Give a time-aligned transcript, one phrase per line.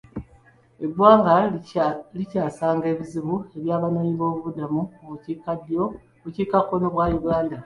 [0.85, 1.33] Eggwanga
[2.17, 5.13] likyasanga ebizibu by'abanoonyiboobubudamu mu
[6.23, 7.57] bukiikakkono bwa Uganda.